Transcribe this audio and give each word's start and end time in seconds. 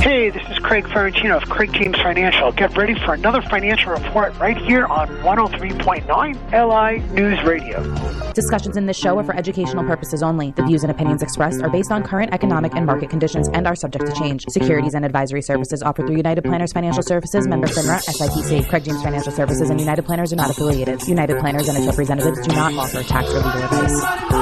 Hey, 0.00 0.30
this 0.30 0.42
is 0.48 0.58
Craig 0.60 0.84
Ferrantino 0.86 1.36
of 1.36 1.46
Craig 1.50 1.74
James 1.74 1.96
Financial. 1.96 2.50
Get 2.52 2.74
ready 2.74 2.94
for 2.94 3.12
another 3.12 3.42
financial 3.42 3.92
report 3.92 4.34
right 4.38 4.56
here 4.56 4.86
on 4.86 5.08
103.9 5.08 6.08
LI 6.52 7.12
News 7.12 7.42
Radio. 7.44 7.82
Discussions 8.32 8.78
in 8.78 8.86
this 8.86 8.96
show 8.96 9.18
are 9.18 9.24
for 9.24 9.36
educational 9.36 9.84
purposes 9.84 10.22
only. 10.22 10.52
The 10.52 10.62
views 10.62 10.84
and 10.84 10.90
opinions 10.90 11.22
expressed 11.22 11.60
are 11.60 11.68
based 11.68 11.92
on 11.92 12.02
current 12.02 12.32
economic 12.32 12.74
and 12.74 12.86
market 12.86 13.10
conditions 13.10 13.50
and 13.52 13.66
are 13.66 13.74
subject 13.74 14.06
to 14.06 14.12
change. 14.14 14.46
Securities 14.48 14.94
and 14.94 15.04
advisory 15.04 15.42
services 15.42 15.82
offered 15.82 16.06
through 16.06 16.16
United 16.16 16.44
Planners 16.44 16.72
Financial 16.72 17.02
Services, 17.02 17.46
member 17.46 17.66
FINRA, 17.66 18.02
SIPC. 18.02 18.68
Craig 18.70 18.84
James 18.84 19.02
Financial 19.02 19.32
Services 19.32 19.68
and 19.68 19.78
United 19.78 20.06
Planners 20.06 20.32
are 20.32 20.36
not 20.36 20.48
affiliated. 20.48 21.06
United 21.06 21.38
Planners 21.40 21.68
and 21.68 21.76
its 21.76 21.86
representatives 21.86 22.40
do 22.40 22.54
not 22.54 22.72
offer 22.72 23.02
tax 23.02 23.28
or 23.28 23.36
legal 23.36 23.64
advice. 23.64 24.39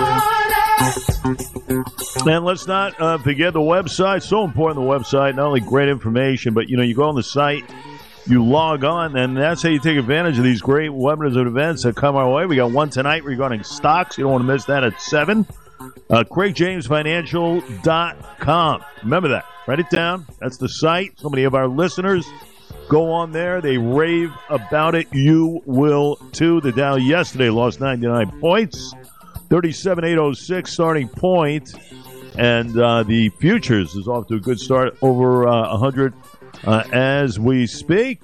And 1.24 2.44
let's 2.44 2.66
not 2.66 3.00
uh, 3.00 3.18
forget 3.18 3.52
the 3.52 3.60
website. 3.60 4.22
So 4.22 4.44
important, 4.44 4.84
the 4.84 4.90
website. 4.90 5.36
Not 5.36 5.46
only 5.46 5.60
great 5.60 5.88
information, 5.88 6.54
but 6.54 6.68
you 6.68 6.76
know, 6.76 6.82
you 6.82 6.94
go 6.94 7.08
on 7.08 7.14
the 7.14 7.22
site, 7.22 7.64
you 8.26 8.44
log 8.44 8.82
on, 8.84 9.16
and 9.16 9.36
that's 9.36 9.62
how 9.62 9.68
you 9.68 9.78
take 9.78 9.98
advantage 9.98 10.38
of 10.38 10.44
these 10.44 10.60
great 10.60 10.90
webinars 10.90 11.36
and 11.36 11.46
events 11.46 11.84
that 11.84 11.94
come 11.96 12.16
our 12.16 12.30
way. 12.30 12.46
We 12.46 12.56
got 12.56 12.72
one 12.72 12.90
tonight 12.90 13.24
regarding 13.24 13.62
stocks. 13.62 14.18
You 14.18 14.24
don't 14.24 14.32
want 14.32 14.42
to 14.42 14.52
miss 14.52 14.64
that 14.66 14.84
at 14.84 15.00
seven. 15.00 15.46
Uh, 16.10 16.24
CraigJamesFinancial.com. 16.24 18.84
Remember 19.02 19.28
that. 19.28 19.44
Write 19.66 19.80
it 19.80 19.90
down. 19.90 20.26
That's 20.40 20.56
the 20.56 20.68
site. 20.68 21.18
So 21.18 21.28
many 21.28 21.44
of 21.44 21.54
our 21.54 21.68
listeners 21.68 22.26
go 22.88 23.12
on 23.12 23.32
there. 23.32 23.60
They 23.60 23.78
rave 23.78 24.32
about 24.48 24.94
it. 24.94 25.08
You 25.12 25.62
will 25.66 26.16
too. 26.32 26.60
The 26.60 26.72
Dow 26.72 26.96
yesterday 26.96 27.50
lost 27.50 27.80
99 27.80 28.40
points. 28.40 28.94
37,806 29.48 30.70
starting 30.70 31.08
point, 31.08 31.74
and 32.36 32.78
uh, 32.78 33.02
the 33.02 33.30
futures 33.30 33.94
is 33.94 34.06
off 34.06 34.26
to 34.28 34.34
a 34.34 34.40
good 34.40 34.60
start, 34.60 34.96
over 35.00 35.48
uh, 35.48 35.70
100 35.70 36.14
uh, 36.66 36.84
as 36.92 37.38
we 37.38 37.66
speak. 37.66 38.22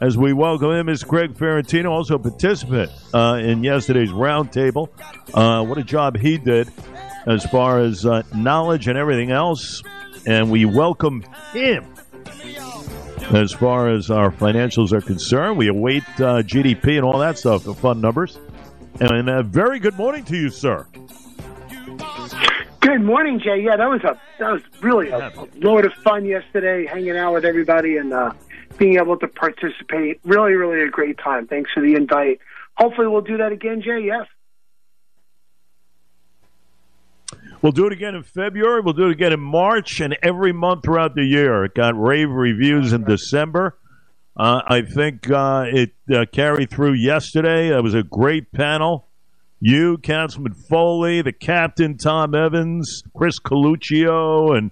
As 0.00 0.16
we 0.16 0.32
welcome 0.32 0.70
him 0.70 0.88
is 0.88 1.02
Craig 1.02 1.34
Ferrantino, 1.34 1.90
also 1.90 2.14
a 2.16 2.18
participant 2.18 2.92
uh, 3.12 3.40
in 3.42 3.64
yesterday's 3.64 4.10
roundtable. 4.10 4.90
Uh, 5.34 5.64
what 5.64 5.76
a 5.78 5.82
job 5.82 6.16
he 6.16 6.38
did 6.38 6.70
as 7.26 7.44
far 7.46 7.80
as 7.80 8.06
uh, 8.06 8.22
knowledge 8.34 8.86
and 8.86 8.96
everything 8.96 9.32
else, 9.32 9.82
and 10.26 10.50
we 10.50 10.64
welcome 10.66 11.24
him. 11.52 11.84
As 13.32 13.52
far 13.52 13.88
as 13.88 14.10
our 14.10 14.30
financials 14.30 14.92
are 14.92 15.00
concerned, 15.00 15.58
we 15.58 15.68
await 15.68 16.04
GDP 16.04 16.96
and 16.96 17.04
all 17.04 17.18
that 17.18 17.36
stuff, 17.38 17.64
the 17.64 17.74
fun 17.74 18.00
numbers. 18.00 18.38
And 19.00 19.28
a 19.28 19.44
very 19.44 19.78
good 19.78 19.96
morning 19.96 20.24
to 20.24 20.36
you, 20.36 20.50
sir. 20.50 20.84
Good 22.80 23.02
morning, 23.02 23.38
Jay. 23.38 23.62
Yeah, 23.62 23.76
that 23.76 23.88
was 23.88 24.02
a 24.02 24.20
that 24.40 24.50
was 24.50 24.62
really 24.82 25.10
a, 25.10 25.28
a 25.28 25.48
load 25.56 25.84
of 25.84 25.92
fun 26.02 26.24
yesterday, 26.24 26.84
hanging 26.84 27.16
out 27.16 27.32
with 27.32 27.44
everybody 27.44 27.96
and 27.96 28.12
uh, 28.12 28.32
being 28.76 28.96
able 28.96 29.16
to 29.18 29.28
participate. 29.28 30.20
Really, 30.24 30.54
really 30.54 30.82
a 30.82 30.90
great 30.90 31.16
time. 31.18 31.46
Thanks 31.46 31.70
for 31.72 31.80
the 31.80 31.94
invite. 31.94 32.40
Hopefully, 32.76 33.06
we'll 33.06 33.20
do 33.20 33.36
that 33.36 33.52
again, 33.52 33.82
Jay. 33.82 34.00
Yes. 34.04 34.26
We'll 37.62 37.72
do 37.72 37.86
it 37.86 37.92
again 37.92 38.16
in 38.16 38.24
February. 38.24 38.80
We'll 38.80 38.94
do 38.94 39.06
it 39.06 39.12
again 39.12 39.32
in 39.32 39.40
March 39.40 40.00
and 40.00 40.16
every 40.22 40.52
month 40.52 40.84
throughout 40.84 41.14
the 41.14 41.24
year. 41.24 41.64
It 41.64 41.74
got 41.74 42.00
rave 42.00 42.30
reviews 42.30 42.92
in 42.92 43.04
December. 43.04 43.77
Uh, 44.38 44.62
I 44.66 44.82
think 44.82 45.28
uh, 45.30 45.64
it 45.66 45.94
uh, 46.14 46.24
carried 46.30 46.70
through 46.70 46.92
yesterday. 46.92 47.76
It 47.76 47.82
was 47.82 47.94
a 47.94 48.04
great 48.04 48.52
panel. 48.52 49.08
You, 49.60 49.98
Councilman 49.98 50.54
Foley, 50.54 51.22
the 51.22 51.32
captain, 51.32 51.98
Tom 51.98 52.36
Evans, 52.36 53.02
Chris 53.16 53.40
Coluccio, 53.40 54.56
and 54.56 54.70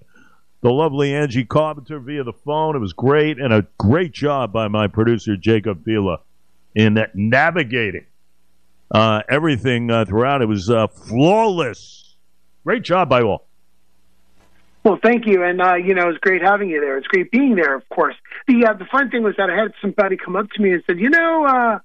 the 0.61 0.71
lovely 0.71 1.13
Angie 1.13 1.43
Carpenter 1.43 1.99
via 1.99 2.23
the 2.23 2.31
phone. 2.31 2.77
It 2.77 2.79
was 2.79 2.93
great, 2.93 3.39
and 3.39 3.53
a 3.53 3.67
great 3.77 4.13
job 4.13 4.53
by 4.53 4.69
my 4.69 4.87
producer, 4.87 5.35
Jacob 5.35 5.83
Vila, 5.83 6.19
in 6.73 7.05
navigating 7.13 8.05
uh, 8.91 9.23
everything 9.27 9.91
uh, 9.91 10.05
throughout. 10.05 10.41
It 10.41 10.47
was 10.47 10.69
uh, 10.69 10.87
flawless. 10.87 12.15
Great 12.63 12.83
job 12.83 13.09
by 13.09 13.21
all. 13.21 13.46
Well, 14.87 14.99
thank 15.03 15.25
you, 15.25 15.43
and 15.43 15.61
uh, 15.61 15.75
you 15.75 15.93
know 15.95 16.03
it 16.03 16.07
was 16.07 16.17
great 16.19 16.41
having 16.41 16.69
you 16.69 16.79
there. 16.79 16.97
It's 16.97 17.07
great 17.07 17.29
being 17.29 17.55
there, 17.55 17.75
of 17.75 17.89
course. 17.89 18.15
The 18.47 18.67
uh, 18.67 18.73
the 18.73 18.85
fun 18.85 19.09
thing 19.09 19.21
was 19.21 19.35
that 19.35 19.49
I 19.49 19.55
had 19.57 19.73
somebody 19.81 20.15
come 20.15 20.37
up 20.37 20.49
to 20.51 20.61
me 20.61 20.71
and 20.71 20.81
said, 20.87 20.97
you 20.97 21.09
know, 21.09 21.45
uh, 21.45 21.79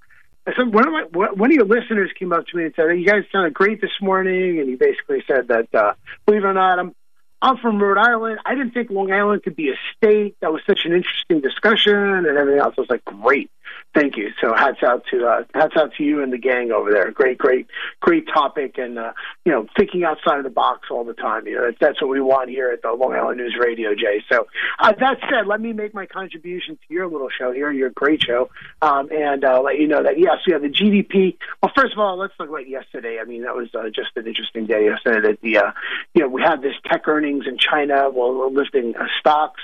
some, 0.56 0.70
one 0.70 0.86
of 0.86 0.92
my 0.92 1.28
one 1.32 1.50
of 1.50 1.52
your 1.52 1.64
listeners 1.64 2.12
came 2.16 2.32
up 2.32 2.46
to 2.46 2.56
me 2.56 2.66
and 2.66 2.74
said, 2.76 2.84
"You 2.96 3.04
guys 3.04 3.24
sounded 3.32 3.54
great 3.54 3.80
this 3.80 3.90
morning," 4.00 4.60
and 4.60 4.68
he 4.68 4.76
basically 4.76 5.24
said 5.26 5.48
that, 5.48 5.74
uh, 5.74 5.94
believe 6.26 6.44
it 6.44 6.46
or 6.46 6.52
not, 6.52 6.78
I'm 6.78 6.94
I'm 7.42 7.56
from 7.56 7.82
Rhode 7.82 7.98
Island. 7.98 8.38
I 8.46 8.54
didn't 8.54 8.70
think 8.70 8.88
Long 8.88 9.10
Island 9.10 9.42
could 9.42 9.56
be 9.56 9.70
a 9.70 9.74
state. 9.96 10.36
That 10.40 10.52
was 10.52 10.62
such 10.64 10.84
an 10.84 10.92
interesting 10.92 11.40
discussion 11.40 11.92
and 11.96 12.38
everything 12.38 12.60
else. 12.60 12.74
I 12.78 12.82
was 12.82 12.88
like, 12.88 13.04
great. 13.04 13.50
Thank 13.94 14.16
you. 14.16 14.30
So 14.40 14.54
hats 14.54 14.82
out 14.82 15.04
to 15.10 15.26
uh, 15.26 15.44
hats 15.52 15.74
out 15.76 15.92
to 15.98 16.02
you 16.02 16.22
and 16.22 16.32
the 16.32 16.38
gang 16.38 16.72
over 16.72 16.90
there. 16.90 17.10
Great, 17.10 17.36
great, 17.36 17.66
great 18.00 18.26
topic, 18.26 18.78
and 18.78 18.98
uh, 18.98 19.12
you 19.44 19.52
know, 19.52 19.66
thinking 19.76 20.02
outside 20.02 20.38
of 20.38 20.44
the 20.44 20.50
box 20.50 20.88
all 20.90 21.04
the 21.04 21.12
time. 21.12 21.46
You 21.46 21.56
know, 21.56 21.64
that's, 21.66 21.76
that's 21.78 22.00
what 22.00 22.08
we 22.08 22.20
want 22.20 22.48
here 22.48 22.70
at 22.70 22.80
the 22.80 22.90
Long 22.92 23.12
Island 23.12 23.38
News 23.38 23.54
Radio, 23.60 23.94
Jay. 23.94 24.24
So 24.30 24.46
uh, 24.80 24.92
that 24.98 25.18
said, 25.30 25.46
let 25.46 25.60
me 25.60 25.74
make 25.74 25.92
my 25.92 26.06
contribution 26.06 26.76
to 26.76 26.94
your 26.94 27.06
little 27.06 27.28
show 27.28 27.52
here, 27.52 27.70
your 27.70 27.90
great 27.90 28.22
show, 28.22 28.48
um, 28.80 29.10
and 29.12 29.44
uh, 29.44 29.60
let 29.60 29.78
you 29.78 29.88
know 29.88 30.02
that 30.02 30.18
yes, 30.18 30.38
we 30.46 30.54
have 30.54 30.62
the 30.62 30.68
GDP. 30.68 31.36
Well, 31.62 31.72
first 31.76 31.92
of 31.92 31.98
all, 31.98 32.16
let's 32.16 32.32
look 32.38 32.50
at 32.58 32.68
yesterday. 32.68 33.18
I 33.20 33.24
mean, 33.24 33.42
that 33.42 33.54
was 33.54 33.68
uh, 33.74 33.90
just 33.94 34.16
an 34.16 34.26
interesting 34.26 34.64
day 34.64 34.86
yesterday. 34.86 35.28
That 35.28 35.40
the 35.42 35.58
uh, 35.58 35.72
you 36.14 36.22
know 36.22 36.28
we 36.28 36.40
had 36.40 36.62
this 36.62 36.74
tech 36.90 37.06
earnings 37.06 37.44
in 37.46 37.58
China, 37.58 38.08
we're 38.08 38.48
lifting 38.48 38.96
uh, 38.96 39.04
stocks, 39.20 39.60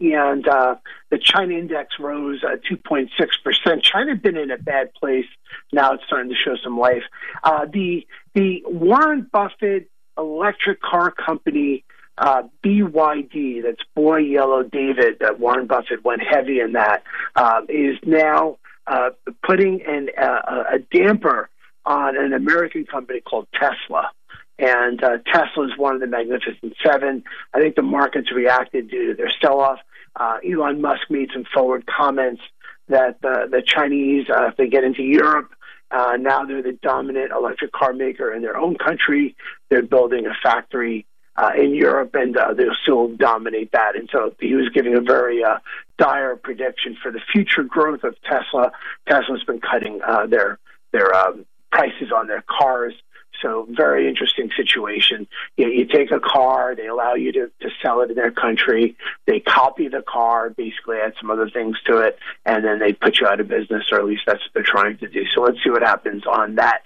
and 0.00 0.48
uh, 0.48 0.76
the 1.10 1.18
China 1.18 1.54
index 1.54 1.94
rose 1.98 2.42
uh, 2.42 2.56
2.6 2.70 3.08
percent. 3.44 3.82
China 3.82 4.12
had 4.12 4.22
been 4.22 4.36
in 4.36 4.50
a 4.50 4.58
bad 4.58 4.92
place. 4.94 5.26
Now 5.72 5.92
it's 5.92 6.04
starting 6.06 6.30
to 6.30 6.36
show 6.36 6.56
some 6.62 6.78
life. 6.78 7.02
Uh, 7.44 7.66
the 7.70 8.06
the 8.34 8.62
Warren 8.66 9.28
Buffett 9.30 9.90
electric 10.18 10.80
car 10.80 11.10
company. 11.10 11.84
Uh, 12.18 12.42
BYD, 12.62 13.62
that's 13.62 13.80
Boy 13.96 14.18
Yellow 14.18 14.62
David, 14.62 15.20
that 15.20 15.40
Warren 15.40 15.66
Buffett 15.66 16.04
went 16.04 16.20
heavy 16.22 16.60
in 16.60 16.72
that, 16.72 17.02
uh, 17.34 17.62
is 17.66 17.96
now 18.04 18.58
uh, 18.86 19.10
putting 19.42 19.80
an, 19.86 20.10
uh, 20.20 20.64
a 20.70 20.78
damper 20.94 21.48
on 21.86 22.18
an 22.18 22.34
American 22.34 22.84
company 22.84 23.20
called 23.20 23.46
Tesla. 23.54 24.10
And 24.58 25.02
uh, 25.02 25.18
Tesla 25.32 25.64
is 25.64 25.78
one 25.78 25.94
of 25.94 26.00
the 26.00 26.06
Magnificent 26.06 26.74
Seven. 26.84 27.24
I 27.54 27.58
think 27.60 27.76
the 27.76 27.82
markets 27.82 28.30
reacted 28.30 28.90
due 28.90 29.08
to 29.08 29.14
their 29.14 29.32
sell 29.40 29.60
off. 29.60 29.78
Uh, 30.16 30.38
Elon 30.48 30.80
Musk 30.80 31.02
made 31.10 31.30
some 31.32 31.44
forward 31.52 31.86
comments 31.86 32.42
that 32.88 33.20
the, 33.22 33.48
the 33.50 33.62
Chinese, 33.64 34.26
uh, 34.28 34.46
if 34.46 34.56
they 34.56 34.68
get 34.68 34.84
into 34.84 35.02
Europe, 35.02 35.50
uh, 35.90 36.16
now 36.18 36.44
they're 36.44 36.62
the 36.62 36.78
dominant 36.82 37.32
electric 37.32 37.72
car 37.72 37.92
maker 37.92 38.32
in 38.32 38.42
their 38.42 38.56
own 38.56 38.76
country. 38.76 39.36
They're 39.68 39.82
building 39.82 40.26
a 40.26 40.34
factory 40.42 41.06
uh, 41.36 41.50
in 41.56 41.74
Europe, 41.74 42.14
and 42.14 42.36
uh, 42.36 42.54
they'll 42.54 42.76
still 42.82 43.08
dominate 43.08 43.72
that. 43.72 43.96
And 43.96 44.08
so 44.12 44.34
he 44.40 44.54
was 44.54 44.68
giving 44.74 44.94
a 44.94 45.00
very 45.00 45.42
uh, 45.42 45.58
dire 45.98 46.36
prediction 46.36 46.96
for 47.02 47.10
the 47.10 47.20
future 47.32 47.62
growth 47.62 48.04
of 48.04 48.14
Tesla. 48.22 48.72
Tesla's 49.08 49.42
been 49.44 49.60
cutting 49.60 50.00
uh, 50.06 50.26
their 50.26 50.58
their 50.92 51.14
um, 51.14 51.46
prices 51.70 52.10
on 52.14 52.26
their 52.26 52.44
cars 52.48 52.94
so 53.42 53.66
very 53.70 54.08
interesting 54.08 54.50
situation. 54.56 55.26
You, 55.56 55.68
you 55.68 55.86
take 55.86 56.10
a 56.10 56.20
car, 56.20 56.74
they 56.74 56.86
allow 56.86 57.14
you 57.14 57.32
to, 57.32 57.50
to 57.60 57.70
sell 57.82 58.00
it 58.02 58.10
in 58.10 58.16
their 58.16 58.30
country. 58.30 58.96
They 59.26 59.40
copy 59.40 59.88
the 59.88 60.02
car, 60.02 60.50
basically 60.50 60.98
add 60.98 61.14
some 61.20 61.30
other 61.30 61.48
things 61.48 61.76
to 61.86 61.98
it, 61.98 62.18
and 62.44 62.64
then 62.64 62.78
they 62.78 62.92
put 62.92 63.18
you 63.20 63.26
out 63.26 63.40
of 63.40 63.48
business, 63.48 63.84
or 63.92 63.98
at 63.98 64.04
least 64.04 64.22
that's 64.26 64.40
what 64.40 64.50
they're 64.54 64.62
trying 64.62 64.98
to 64.98 65.08
do. 65.08 65.24
So 65.34 65.42
let's 65.42 65.58
see 65.62 65.70
what 65.70 65.82
happens 65.82 66.24
on 66.26 66.56
that 66.56 66.82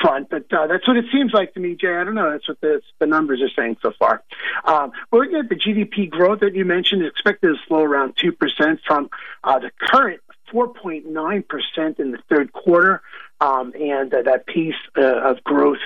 front, 0.00 0.28
but 0.28 0.52
uh, 0.52 0.66
that's 0.66 0.86
what 0.86 0.96
it 0.96 1.06
seems 1.12 1.32
like 1.32 1.54
to 1.54 1.60
me, 1.60 1.74
Jay. 1.74 1.94
I 1.94 2.04
don't 2.04 2.14
know. 2.14 2.30
That's 2.30 2.48
what 2.48 2.60
the, 2.60 2.82
the 2.98 3.06
numbers 3.06 3.40
are 3.42 3.50
saying 3.56 3.78
so 3.82 3.92
far. 3.98 4.22
Um, 4.64 4.92
we're 5.10 5.24
looking 5.24 5.38
at 5.38 5.48
the 5.48 5.56
GDP 5.56 6.10
growth 6.10 6.40
that 6.40 6.54
you 6.54 6.64
mentioned, 6.64 7.02
is 7.02 7.08
expected 7.08 7.48
to 7.48 7.56
slow 7.66 7.82
around 7.82 8.14
2% 8.16 8.78
from 8.86 9.10
uh, 9.42 9.58
the 9.58 9.70
current 9.80 10.20
4.9% 10.52 12.00
in 12.00 12.12
the 12.12 12.18
third 12.28 12.52
quarter. 12.52 13.02
Um, 13.40 13.72
and 13.78 14.12
uh, 14.14 14.22
that 14.22 14.46
piece 14.46 14.74
uh, 14.96 15.30
of 15.30 15.44
growth 15.44 15.78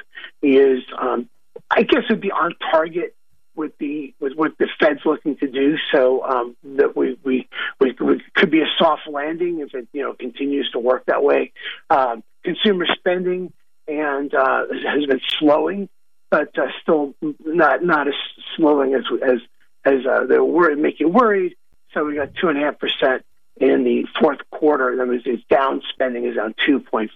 is, 0.43 0.83
um, 1.01 1.29
I 1.71 1.83
guess, 1.83 2.03
would 2.09 2.21
be 2.21 2.31
on 2.31 2.55
target 2.71 3.15
with 3.57 3.73
the 3.79 4.15
with 4.21 4.35
what 4.35 4.53
the 4.59 4.69
Fed's 4.79 5.01
looking 5.05 5.37
to 5.39 5.49
do. 5.49 5.77
So 5.93 6.25
um, 6.25 6.57
that 6.65 6.97
we, 6.97 7.19
we 7.25 7.49
we 7.81 7.95
we 8.01 8.23
could 8.35 8.51
be 8.51 8.61
a 8.61 8.69
soft 8.79 9.03
landing 9.09 9.61
if 9.61 9.75
it 9.75 9.89
you 9.93 10.03
know 10.03 10.15
continues 10.15 10.71
to 10.73 10.79
work 10.79 11.07
that 11.07 11.23
way. 11.23 11.53
Um, 11.91 12.23
consumer 12.45 12.87
spending 12.95 13.53
and 13.89 14.33
uh, 14.35 14.67
has 14.87 15.07
been 15.07 15.21
slowing, 15.39 15.89
but 16.31 16.57
uh, 16.59 16.69
still 16.83 17.15
not 17.45 17.85
not 17.85 18.09
as 18.09 18.15
slowing 18.57 18.95
as 18.95 19.03
as 19.23 19.41
as 19.85 20.07
uh, 20.07 20.25
they're 20.27 20.45
worried, 20.45 20.79
make 20.79 21.01
you 21.01 21.09
worried. 21.09 21.57
So 21.93 22.05
we 22.05 22.15
got 22.15 22.35
two 22.41 22.49
and 22.49 22.59
a 22.59 22.61
half 22.61 22.79
percent 22.79 23.25
in 23.57 23.85
the 23.85 24.07
fourth 24.21 24.39
quarter. 24.61 24.95
That 24.95 25.07
means 25.07 25.23
its 25.25 25.43
down 25.49 25.83
spending 25.89 26.27
is 26.27 26.37
down 26.37 26.55
2.5% 26.69 27.09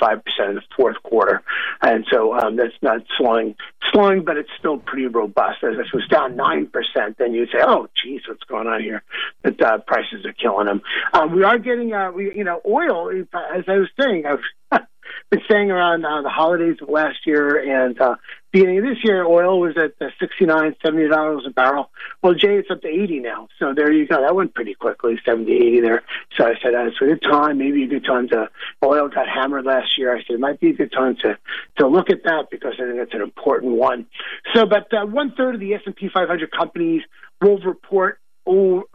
in 0.49 0.55
the 0.55 0.63
fourth 0.75 0.97
quarter. 1.03 1.43
And 1.83 2.07
so 2.11 2.35
um, 2.35 2.57
that's 2.57 2.73
not 2.81 3.03
slowing, 3.19 3.55
slowing, 3.93 4.25
but 4.25 4.39
it's 4.39 4.49
still 4.59 4.79
pretty 4.79 5.07
robust. 5.07 5.63
As 5.63 5.75
if 5.75 5.87
it 5.87 5.95
was 5.95 6.09
down 6.09 6.37
9%, 6.37 7.17
then 7.19 7.35
you'd 7.35 7.51
say, 7.51 7.59
oh, 7.61 7.89
geez, 8.03 8.23
what's 8.27 8.43
going 8.45 8.67
on 8.67 8.81
here? 8.81 9.03
That 9.43 9.61
uh, 9.61 9.79
prices 9.79 10.25
are 10.25 10.33
killing 10.33 10.67
them. 10.67 10.81
Um, 11.13 11.37
we 11.37 11.45
are 11.45 11.59
getting, 11.59 11.93
uh, 11.93 12.13
we, 12.13 12.35
you 12.35 12.45
know, 12.45 12.63
oil, 12.67 13.11
as 13.11 13.65
I 13.69 13.77
was 13.77 13.91
saying, 14.01 14.25
I've 14.25 14.81
been 15.31 15.43
saying 15.51 15.71
around 15.71 16.07
uh, 16.07 16.23
the 16.23 16.31
holidays 16.31 16.79
of 16.81 16.89
last 16.89 17.27
year 17.27 17.85
and 17.85 18.01
uh, 18.01 18.17
beginning 18.55 18.79
of 18.79 18.85
this 18.85 19.03
year, 19.03 19.27
oil 19.27 19.59
was 19.59 19.77
at 19.77 19.95
uh, 20.01 20.11
69 20.21 20.77
$70 20.85 21.47
a 21.47 21.51
barrel. 21.51 21.91
Well, 22.23 22.35
Jay, 22.35 22.57
it's 22.57 22.71
up 22.71 22.83
to 22.83 22.89
80 22.89 23.19
now. 23.19 23.49
So 23.59 23.75
there 23.75 23.91
you 23.91 24.07
go. 24.07 24.21
That 24.21 24.37
went 24.37 24.55
pretty 24.55 24.75
quickly, 24.75 25.19
70, 25.25 25.53
80 25.53 25.81
there. 25.81 26.03
So 26.37 26.47
I 26.47 26.55
said, 26.63 26.73
uh, 26.73 26.87
it's 26.87 26.97
a 27.03 27.05
good 27.05 27.23
time, 27.23 27.59
maybe 27.59 27.83
a 27.83 27.89
good 27.89 28.05
time 28.05 28.29
to, 28.29 28.49
oil 28.85 29.09
got 29.09 29.29
hammered 29.29 29.65
last 29.65 29.99
year. 29.99 30.15
I 30.15 30.21
said, 30.21 30.35
it 30.35 30.41
might 30.41 30.61
be 30.61 30.71
a 30.71 30.73
good 30.73 30.93
time 30.93 31.17
to, 31.23 31.37
to 31.79 31.89
look 31.89 32.11
at 32.11 32.23
that 32.23 32.49
because 32.49 32.75
I 32.75 32.85
think 32.85 32.99
it's 32.99 33.13
an 33.13 33.23
important 33.23 33.73
one. 33.73 34.07
So, 34.55 34.67
but 34.67 34.87
uh, 34.95 35.05
one 35.05 35.35
third 35.37 35.57
of 35.57 35.61
the 35.61 35.75
S&P 35.75 36.09
500 36.09 36.53
companies 36.53 37.03
will 37.43 37.59
report 37.59 38.21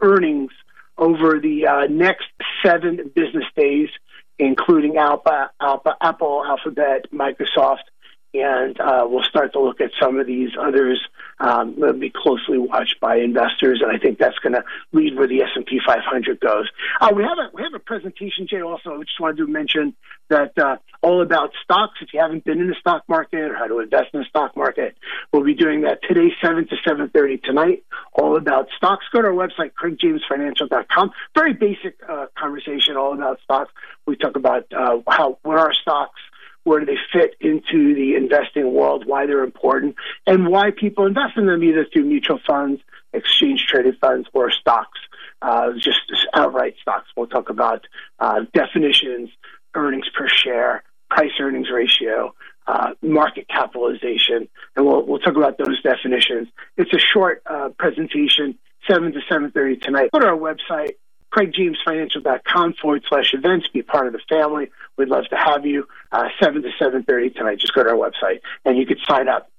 earnings 0.00 0.52
over 0.96 1.38
the 1.38 1.66
uh, 1.66 1.86
next 1.86 2.28
seven 2.64 3.10
business 3.14 3.44
days 3.54 3.90
including 4.38 4.96
Alpha, 4.96 5.50
Alpha, 5.60 5.96
Apple, 6.00 6.42
Alphabet, 6.46 7.12
Microsoft, 7.12 7.84
and 8.32 8.78
uh, 8.80 9.06
we'll 9.08 9.24
start 9.24 9.52
to 9.54 9.60
look 9.60 9.80
at 9.80 9.90
some 10.00 10.18
of 10.18 10.26
these 10.26 10.50
others. 10.60 11.00
Um, 11.40 11.80
will 11.80 11.94
be 11.94 12.12
closely 12.14 12.58
watched 12.58 13.00
by 13.00 13.16
investors, 13.16 13.80
and 13.82 13.90
I 13.90 13.98
think 13.98 14.18
that's 14.18 14.38
going 14.40 14.52
to 14.52 14.62
lead 14.92 15.16
where 15.16 15.26
the 15.26 15.40
S 15.40 15.48
and 15.54 15.64
P 15.64 15.80
500 15.84 16.38
goes. 16.38 16.68
Uh, 17.00 17.12
we 17.16 17.22
have 17.22 17.38
a 17.38 17.50
we 17.54 17.62
have 17.62 17.72
a 17.74 17.78
presentation, 17.78 18.46
Jay. 18.46 18.60
Also, 18.60 18.92
I 18.92 18.98
just 18.98 19.18
wanted 19.18 19.38
to 19.38 19.46
mention 19.46 19.94
that 20.28 20.52
uh, 20.58 20.76
all 21.00 21.22
about 21.22 21.52
stocks. 21.64 21.94
If 22.02 22.12
you 22.12 22.20
haven't 22.20 22.44
been 22.44 22.60
in 22.60 22.68
the 22.68 22.74
stock 22.78 23.04
market 23.08 23.40
or 23.40 23.54
how 23.56 23.66
to 23.66 23.78
invest 23.78 24.08
in 24.12 24.20
the 24.20 24.26
stock 24.26 24.54
market, 24.54 24.96
we'll 25.32 25.44
be 25.44 25.54
doing 25.54 25.80
that 25.82 26.00
today, 26.06 26.28
seven 26.42 26.68
to 26.68 26.76
seven 26.86 27.08
thirty 27.08 27.38
tonight. 27.38 27.84
All 28.12 28.36
about 28.36 28.68
stocks. 28.76 29.06
Go 29.10 29.22
to 29.22 29.28
our 29.28 29.32
website, 29.32 29.72
craigjamesfinancial.com. 29.82 31.10
Very 31.34 31.54
basic 31.54 31.96
uh, 32.06 32.26
conversation, 32.36 32.98
all 32.98 33.14
about 33.14 33.40
stocks. 33.44 33.72
We 34.06 34.16
talk 34.16 34.36
about 34.36 34.66
uh, 34.76 34.98
how 35.08 35.38
what 35.42 35.58
are 35.58 35.72
stocks 35.72 36.20
where 36.64 36.80
do 36.80 36.86
they 36.86 36.98
fit 37.12 37.34
into 37.40 37.94
the 37.94 38.14
investing 38.16 38.72
world, 38.72 39.04
why 39.06 39.26
they're 39.26 39.44
important, 39.44 39.96
and 40.26 40.48
why 40.48 40.70
people 40.70 41.06
invest 41.06 41.36
in 41.36 41.46
them 41.46 41.62
either 41.62 41.86
through 41.92 42.04
mutual 42.04 42.38
funds, 42.46 42.80
exchange 43.12 43.64
traded 43.66 43.96
funds, 44.00 44.28
or 44.32 44.50
stocks, 44.50 44.98
uh, 45.42 45.72
just 45.72 46.00
outright 46.34 46.74
stocks. 46.80 47.08
We'll 47.16 47.26
talk 47.26 47.48
about 47.48 47.86
uh, 48.18 48.40
definitions, 48.52 49.30
earnings 49.74 50.08
per 50.16 50.28
share, 50.28 50.82
price 51.08 51.32
earnings 51.40 51.68
ratio, 51.72 52.34
uh, 52.66 52.90
market 53.02 53.48
capitalization, 53.48 54.48
and 54.76 54.86
we'll, 54.86 55.04
we'll 55.04 55.18
talk 55.18 55.36
about 55.36 55.58
those 55.58 55.80
definitions. 55.82 56.48
It's 56.76 56.92
a 56.92 56.98
short 56.98 57.42
uh, 57.46 57.70
presentation, 57.78 58.58
7 58.88 59.12
to 59.12 59.20
7.30 59.30 59.80
tonight. 59.80 60.10
Go 60.12 60.20
to 60.20 60.26
our 60.26 60.36
website, 60.36 60.94
craigjamesfinancial.com 61.34 62.74
forward 62.74 63.04
slash 63.08 63.32
events. 63.34 63.68
Be 63.72 63.82
part 63.82 64.06
of 64.06 64.12
the 64.12 64.20
family. 64.28 64.70
We'd 64.96 65.08
love 65.08 65.24
to 65.30 65.36
have 65.36 65.64
you. 65.64 65.86
Uh, 66.12 66.28
7 66.42 66.62
to 66.62 66.68
7.30 66.80 67.34
tonight. 67.34 67.58
Just 67.58 67.74
go 67.74 67.82
to 67.82 67.90
our 67.90 67.96
website 67.96 68.40
and 68.64 68.76
you 68.76 68.86
can 68.86 68.98
sign 69.08 69.28
up. 69.28 69.50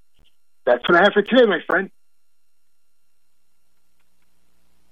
That's 0.66 0.88
what 0.88 0.98
I 0.98 1.04
have 1.04 1.14
for 1.14 1.22
today, 1.22 1.46
my 1.46 1.60
friend. 1.66 1.90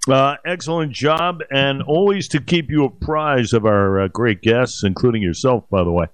Uh, 0.10 0.38
excellent 0.46 0.92
job, 0.92 1.42
and 1.52 1.84
always 1.84 2.30
to 2.30 2.42
keep 2.42 2.72
you 2.72 2.86
apprised 2.86 3.54
of 3.54 3.66
our 3.66 4.02
uh, 4.02 4.08
great 4.08 4.42
guests, 4.42 4.84
including 4.84 5.22
yourself, 5.22 5.70
by 5.70 5.84
the 5.84 5.92
way. 5.92 6.06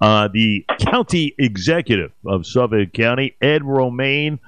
Uh, 0.00 0.28
the 0.32 0.64
county 0.78 1.34
executive 1.38 2.12
of 2.24 2.46
Suffolk 2.46 2.92
County, 2.94 3.36
Ed 3.42 3.62
Romaine, 3.64 4.38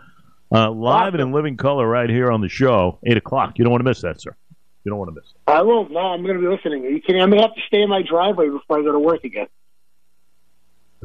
uh, 0.53 0.71
live 0.71 1.15
and 1.15 1.23
in 1.23 1.32
living 1.32 1.56
color 1.56 1.87
right 1.87 2.09
here 2.09 2.31
on 2.31 2.41
the 2.41 2.49
show, 2.49 2.99
8 3.05 3.17
o'clock. 3.17 3.55
You 3.59 3.65
don't 3.65 3.73
want 3.73 3.82
to 3.82 3.88
miss 3.88 4.00
that, 4.03 4.21
sir. 4.23 4.35
You 4.84 4.90
don't 4.90 4.98
want 4.98 5.10
to 5.10 5.14
miss 5.14 5.25
it. 5.25 5.50
I 5.50 5.62
won't. 5.62 5.90
No, 5.92 6.00
I'm 6.00 6.22
going 6.22 6.34
to 6.34 6.40
be 6.40 6.46
listening. 6.48 6.84
Are 6.84 6.90
you 6.90 7.00
kidding? 7.00 7.22
I'm 7.22 7.31
going 7.31 7.40
to 7.40 7.48
have 7.48 7.54
to 7.54 7.62
stay 7.66 7.81
in 7.81 7.88
my 7.88 8.02
driveway 8.02 8.50
before 8.50 8.78
I 8.78 8.82
go 8.82 8.92
to 8.92 8.98
work 8.98 9.25
again. 9.25 9.46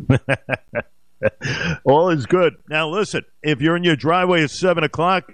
All 1.86 2.10
is 2.10 2.26
good. 2.26 2.56
Now, 2.70 2.90
listen, 2.90 3.24
if 3.42 3.62
you're 3.62 3.78
in 3.78 3.84
your 3.84 3.96
driveway 3.96 4.44
at 4.44 4.52
7 4.52 4.84
o'clock, 4.84 5.32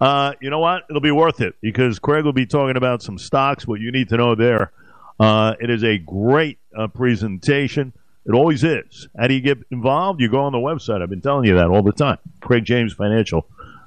uh, 0.00 0.34
you 0.40 0.50
know 0.50 0.60
what? 0.60 0.84
It'll 0.90 1.02
be 1.02 1.10
worth 1.10 1.40
it 1.40 1.56
because 1.60 1.98
Craig 1.98 2.24
will 2.24 2.32
be 2.32 2.46
talking 2.46 2.76
about 2.76 3.02
some 3.02 3.18
stocks, 3.18 3.66
what 3.66 3.80
you 3.80 3.90
need 3.90 4.08
to 4.10 4.16
know 4.16 4.34
there. 4.36 4.72
Uh, 5.18 5.54
it 5.60 5.70
is 5.70 5.82
a 5.84 5.98
great 5.98 6.58
uh, 6.76 6.86
presentation. 6.88 7.92
It 8.26 8.32
always 8.32 8.62
is. 8.62 9.08
How 9.18 9.26
do 9.26 9.34
you 9.34 9.40
get 9.40 9.58
involved? 9.70 10.20
You 10.20 10.28
go 10.28 10.40
on 10.40 10.52
the 10.52 10.58
website. 10.58 11.02
I've 11.02 11.10
been 11.10 11.20
telling 11.20 11.46
you 11.46 11.56
that 11.56 11.66
all 11.66 11.82
the 11.82 11.92
time. 11.92 12.18
CraigJamesFinancial.com. 12.40 13.44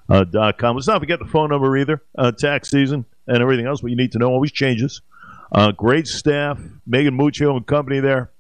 Uh, 0.10 0.74
Let's 0.74 0.88
not 0.88 1.00
forget 1.00 1.20
the 1.20 1.26
phone 1.26 1.50
number 1.50 1.78
either. 1.78 2.02
Uh, 2.18 2.32
tax 2.32 2.70
season 2.70 3.06
and 3.28 3.42
everything 3.42 3.66
else. 3.66 3.82
What 3.82 3.90
you 3.90 3.98
need 3.98 4.12
to 4.14 4.20
know 4.20 4.30
always 4.30 4.52
changes. 4.52 5.02
Uh, 5.52 5.72
great 5.72 6.08
staff, 6.08 6.60
Megan 6.86 7.18
Muccio 7.18 7.56
and 7.56 7.66
company 7.66 8.00
there, 8.00 8.32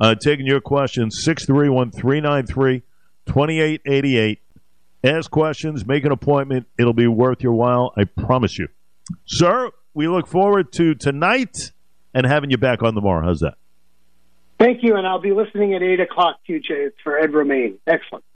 uh, 0.00 0.14
taking 0.14 0.46
your 0.46 0.60
questions, 0.60 1.22
631 1.22 1.90
393 1.90 2.82
2888. 3.26 4.40
Ask 5.04 5.30
questions, 5.30 5.84
make 5.84 6.04
an 6.04 6.12
appointment. 6.12 6.66
It'll 6.78 6.92
be 6.92 7.08
worth 7.08 7.42
your 7.42 7.52
while, 7.52 7.92
I 7.96 8.04
promise 8.04 8.58
you. 8.58 8.68
Sir, 9.26 9.70
we 9.94 10.06
look 10.06 10.28
forward 10.28 10.72
to 10.74 10.94
tonight 10.94 11.72
and 12.14 12.24
having 12.24 12.50
you 12.50 12.58
back 12.58 12.82
on 12.82 12.94
tomorrow. 12.94 13.26
How's 13.26 13.40
that? 13.40 13.54
Thank 14.58 14.84
you, 14.84 14.94
and 14.94 15.06
I'll 15.06 15.20
be 15.20 15.32
listening 15.32 15.74
at 15.74 15.82
8 15.82 16.00
o'clock, 16.00 16.36
QJ, 16.48 16.92
for 17.02 17.18
Ed 17.18 17.34
Romaine. 17.34 17.78
Excellent. 17.86 18.24